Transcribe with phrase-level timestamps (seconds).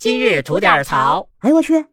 [0.00, 1.28] 今日吐点槽。
[1.40, 1.84] 哎呦我去！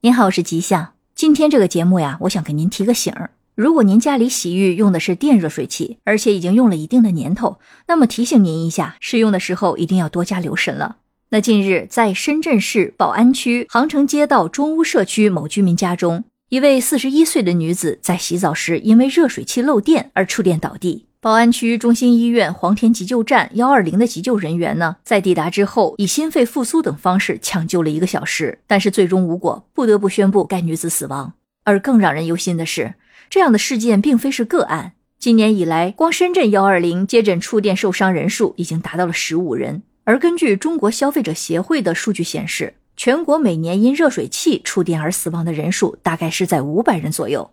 [0.00, 0.94] 您好，我是吉祥。
[1.14, 10.96] 今天这个节目呀，我想给您提个醒儿：如果您家里洗浴用的是电热水器，而且已经用了一定的年头，那么提醒您一下，使用的时候一定要多加留神了。
[11.28, 21.06] 那近日，在深圳市宝安区航城街道中屋社区某居民家中，一位四十一岁的女子在洗澡时因为热水器漏电而触电倒地。
[21.20, 31.32] 宝安区中心医院黄田急救站幺二零的急救人员呢，在抵达之后，以心肺复苏等方式抢救了一个小时，但是最终无果，不得不宣布该女子死亡。
[31.64, 32.94] 而更让人忧心的是，
[33.28, 39.82] 这样的事件并非是个案，今年以来，光深圳幺二零接诊触电受伤人数已经达到了十五人。
[40.04, 47.50] 而根据中国消费者协会的数据显示，全国每年因热水器触电而死亡的人数大概是在五百人左右。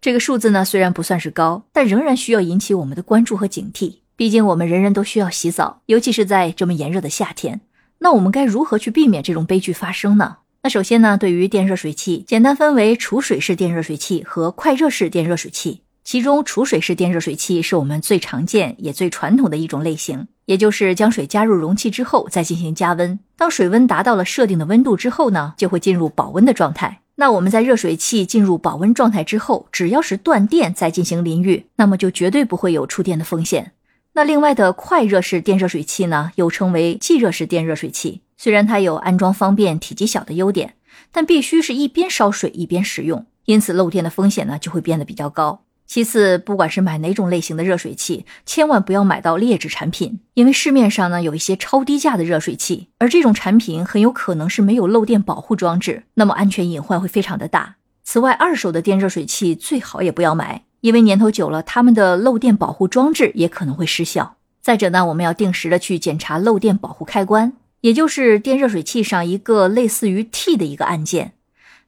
[0.00, 3.98] 这个数字呢，虽然不算是高，但仍然需要引起我们的关注和警惕。
[4.16, 7.60] 毕竟我们人人都需要洗澡，尤其是在这么炎热的夏天。
[7.98, 10.38] 那我们该如何去避免这种悲剧发生呢？
[10.62, 15.82] 那首先呢，对于电热水器，简单分为储水式电热水器和快热式电热水器。
[16.04, 23.18] 其中，储水式电热水器是我们最常见也最传统的一种类型，也就是将水加入容器之后再进行加温。
[23.36, 27.01] 当水温达到了设定的温度之后呢，就会进入保温的状态。
[27.22, 33.74] 那我们在热水器进入保温状态之后，只要是断电再进行淋浴，那么就绝对不会有触电的风险。
[34.14, 40.74] 那另外的快热式电热水器呢，又称为即热式电热水器，虽然它有安装方便、体积小的优点，
[41.12, 45.62] 但必须是一边烧水一边使用，因此漏电的风险呢就会变得比较高。
[45.86, 57.76] 其次，不管是买哪种类型的热水器，千万不要买到劣质产品，因为市面上呢有一些超低价的热水器，而这种产品很有可能是没有漏电保护装置，那么安全隐患会非常的大。
[58.04, 64.36] 此外，二手的电热水器最好也不要买，因为年头久了，他们的漏电保护装置也可能会失效。
[64.62, 71.32] 再者呢，我们要定时的去检查漏电保护开关，也就是电热水器上一个类似于 T 的一个按键。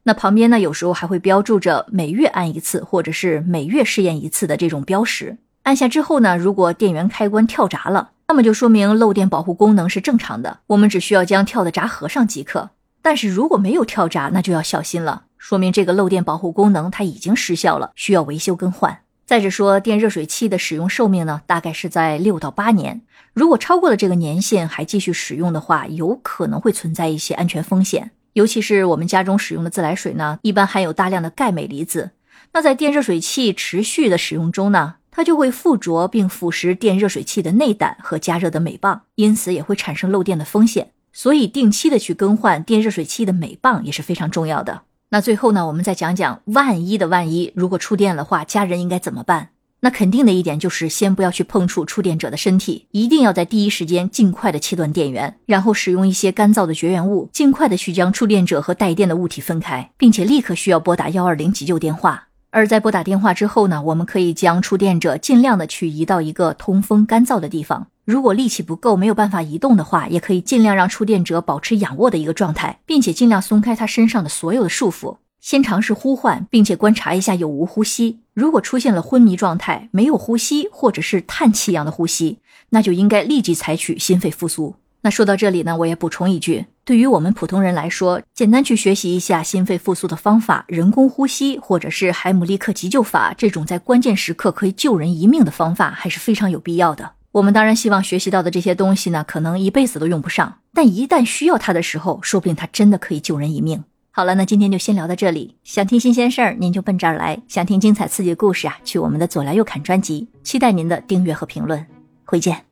[0.07, 5.37] 那旁边呢，有时候还会标注着每月按一次，或者是每月试验一次的这种标识。
[5.63, 12.69] 按下之后呢，如果电源开关跳闸了，那么就说明漏电保护功能是正常的，我们只需要将跳的闸合上即可。
[13.01, 18.99] 但是如果没有跳闸，那就要小心了，说明这个漏电保护功能它已经失效了，需要维修更换。
[19.25, 23.01] 再者说，电热水器的使用寿命呢，大概是在六到八年，
[23.33, 28.11] 如果超过了这个年限还继续使用的话，有可能会存在一些安全风险。
[28.35, 32.11] 尤其是我们家中使用的自来水呢，一般含有大量的钙镁离子。
[32.51, 40.91] 那在电热水器持续的使用中呢，它就会附着并腐蚀电热水器的内胆和加热的镁棒，因此也会产生漏电的风险。
[41.13, 44.81] 所以定期的去更换电热水器的镁棒也是非常重要的。
[45.11, 49.51] 那最后呢，我们再讲讲万一的万一，如果触电的话，家人应该怎么办？
[49.81, 62.29] 那肯定的一点就是，先不要去碰触触电者的身体，一定要在第一时间尽快的切断电源，然后使用一些干燥的绝缘物，尽快的去将触电者和带电的物体分开，并且立刻需要拨打幺二零急救电话。
[62.49, 67.87] 而在拨打电话之后呢，我们可以将触电者尽量的去移到一个通风干燥的地方。
[68.05, 75.17] 如果力气不够，没有办法移动的话，也可以尽量让触电者保持仰卧的一个状态，并且尽量松开他身上的所有的束缚。
[75.45, 78.17] 先尝试呼唤，并且观察一下有无呼吸。
[78.33, 82.39] 如果出现了昏迷状态，没有呼吸，或者是叹气样的呼吸，
[82.69, 84.73] 那就应该立即采取心肺复苏。
[85.01, 97.11] 那说到这里呢，我也补充一句，对于我们普通人来说，简单去学习一下心肺复苏的方法，人工呼吸或者是海姆立克急救法这种在关键时刻可以救人一命的方法，还是非常有必要的。
[97.33, 103.83] 我们当然希望学习到的这些东西呢，可能一辈子都用不上，但一旦需要它的时候，说不定它真的可以救人一命。
[104.17, 105.57] 好了，那今天就先聊到这里。
[105.65, 110.29] 想听新鲜事儿，您就奔这儿来；想听精彩刺激故事啊，去我们的左聊右侃专辑。
[110.41, 111.85] 期待您的订阅和评论，
[112.23, 112.63] 回见。